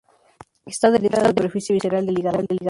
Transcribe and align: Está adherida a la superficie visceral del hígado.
Está 0.65 0.87
adherida 0.87 1.19
a 1.19 1.21
la 1.21 1.29
superficie 1.29 1.75
visceral 1.75 2.07
del 2.07 2.17
hígado. 2.17 2.39